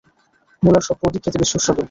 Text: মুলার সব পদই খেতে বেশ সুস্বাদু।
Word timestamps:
মুলার 0.63 0.83
সব 0.83 0.97
পদই 1.01 1.19
খেতে 1.23 1.37
বেশ 1.41 1.49
সুস্বাদু। 1.53 1.79